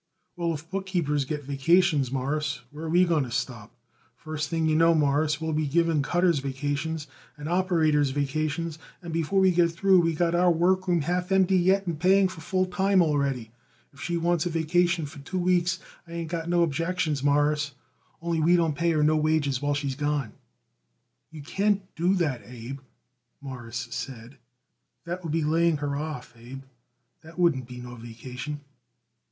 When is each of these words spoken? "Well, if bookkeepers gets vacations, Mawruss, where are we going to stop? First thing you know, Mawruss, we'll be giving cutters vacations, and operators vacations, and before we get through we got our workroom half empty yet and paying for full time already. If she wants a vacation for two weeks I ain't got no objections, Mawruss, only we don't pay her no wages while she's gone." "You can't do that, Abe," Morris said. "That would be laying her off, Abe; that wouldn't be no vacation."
"Well, 0.35 0.51
if 0.55 0.67
bookkeepers 0.67 1.25
gets 1.25 1.45
vacations, 1.45 2.11
Mawruss, 2.11 2.61
where 2.71 2.85
are 2.85 2.89
we 2.89 3.05
going 3.05 3.23
to 3.23 3.29
stop? 3.29 3.71
First 4.15 4.49
thing 4.49 4.67
you 4.67 4.75
know, 4.75 4.95
Mawruss, 4.95 5.39
we'll 5.39 5.53
be 5.53 5.67
giving 5.67 6.01
cutters 6.01 6.39
vacations, 6.39 7.05
and 7.37 7.47
operators 7.47 8.09
vacations, 8.09 8.79
and 9.03 9.13
before 9.13 9.39
we 9.39 9.51
get 9.51 9.71
through 9.71 9.99
we 10.01 10.15
got 10.15 10.33
our 10.33 10.49
workroom 10.49 11.01
half 11.01 11.31
empty 11.31 11.55
yet 11.55 11.85
and 11.85 11.99
paying 11.99 12.27
for 12.27 12.41
full 12.41 12.65
time 12.65 13.03
already. 13.03 13.51
If 13.93 14.01
she 14.01 14.17
wants 14.17 14.47
a 14.47 14.49
vacation 14.49 15.05
for 15.05 15.19
two 15.19 15.37
weeks 15.37 15.77
I 16.07 16.13
ain't 16.13 16.31
got 16.31 16.49
no 16.49 16.63
objections, 16.63 17.21
Mawruss, 17.23 17.73
only 18.23 18.39
we 18.41 18.55
don't 18.55 18.73
pay 18.73 18.89
her 18.93 19.03
no 19.03 19.17
wages 19.17 19.61
while 19.61 19.75
she's 19.75 19.93
gone." 19.93 20.33
"You 21.29 21.43
can't 21.43 21.83
do 21.95 22.15
that, 22.15 22.41
Abe," 22.43 22.79
Morris 23.39 23.87
said. 23.91 24.39
"That 25.05 25.21
would 25.21 25.31
be 25.31 25.43
laying 25.43 25.77
her 25.77 25.95
off, 25.95 26.33
Abe; 26.35 26.63
that 27.21 27.37
wouldn't 27.37 27.67
be 27.67 27.79
no 27.79 27.93
vacation." 27.93 28.61